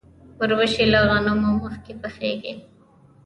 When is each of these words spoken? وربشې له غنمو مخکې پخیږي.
وربشې 0.39 0.85
له 0.93 0.99
غنمو 1.09 1.51
مخکې 1.63 1.93
پخیږي. 2.01 2.53